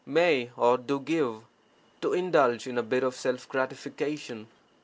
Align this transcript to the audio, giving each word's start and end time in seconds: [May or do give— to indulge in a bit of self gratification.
[May 0.03 0.49
or 0.57 0.79
do 0.79 0.99
give— 0.99 1.43
to 2.01 2.13
indulge 2.13 2.65
in 2.65 2.79
a 2.79 2.81
bit 2.81 3.03
of 3.03 3.13
self 3.13 3.47
gratification. 3.47 4.47